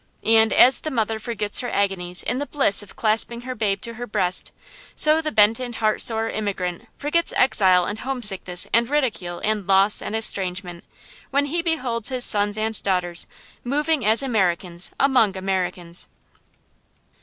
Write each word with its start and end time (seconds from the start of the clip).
And 0.25 0.51
as 0.51 0.79
the 0.79 0.89
mother 0.89 1.19
forgets 1.19 1.59
her 1.59 1.69
agonies 1.69 2.23
in 2.23 2.39
the 2.39 2.47
bliss 2.47 2.81
of 2.81 2.95
clasping 2.95 3.41
her 3.41 3.53
babe 3.53 3.81
to 3.81 3.93
her 3.93 4.07
breast, 4.07 4.51
so 4.95 5.21
the 5.21 5.31
bent 5.31 5.59
and 5.59 5.75
heart 5.75 6.01
sore 6.01 6.27
immigrant 6.27 6.87
forgets 6.97 7.35
exile 7.37 7.85
and 7.85 7.99
homesickness 7.99 8.65
and 8.73 8.89
ridicule 8.89 9.39
and 9.43 9.67
loss 9.67 10.01
and 10.01 10.15
estrangement, 10.15 10.85
when 11.29 11.45
he 11.45 11.61
beholds 11.61 12.09
his 12.09 12.25
sons 12.25 12.57
and 12.57 12.81
daughters 12.81 13.27
moving 13.63 14.03
as 14.03 14.23
Americans 14.23 14.89
among 14.99 15.37
Americans. 15.37 16.07